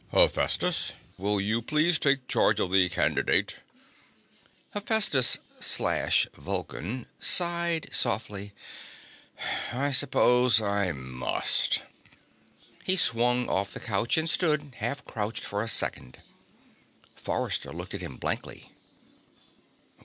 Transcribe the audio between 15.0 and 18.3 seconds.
crouched for a second. Forrester looked at him